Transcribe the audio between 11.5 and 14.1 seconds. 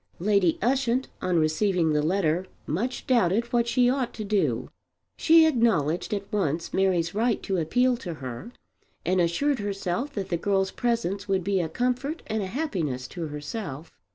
a comfort and a happiness to herself.